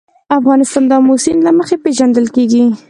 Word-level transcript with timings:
افغانستان 0.37 0.83
د 0.87 0.91
آمو 0.97 1.15
سیند 1.23 1.41
له 1.47 1.51
مخې 1.57 1.75
پېژندل 1.83 2.25
کېږي. 2.35 2.63